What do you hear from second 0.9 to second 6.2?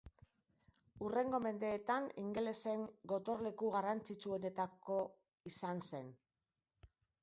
Hurrengo mendeetan ingelesen gotorleku garrantzitsuenetako izan zen.